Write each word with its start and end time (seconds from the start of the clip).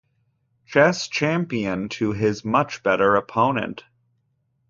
Chess 0.65 1.07
Champion 1.09 1.87
to 1.89 2.11
his 2.11 2.43
much-better 2.43 3.15
opponent. 3.15 3.83